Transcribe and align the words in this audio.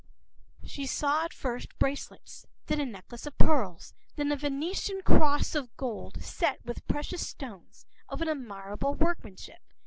”She 0.65 0.87
saw 0.87 1.25
at 1.25 1.31
first 1.31 1.77
bracelets, 1.77 2.47
then 2.65 2.79
a 2.79 2.87
necklace 2.87 3.27
of 3.27 3.37
pearls, 3.37 3.93
then 4.15 4.31
a 4.31 4.35
Venetian 4.35 5.03
cross 5.03 5.53
of 5.53 5.77
gold 5.77 6.23
set 6.23 6.57
with 6.65 6.87
precious 6.87 7.27
stones 7.27 7.85
of 8.09 8.19
an 8.23 8.27
admirable 8.27 8.95
workmanship. 8.95 9.61